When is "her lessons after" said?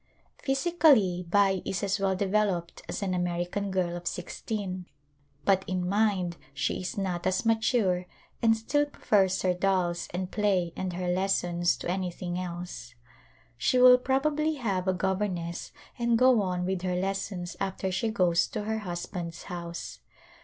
16.81-17.91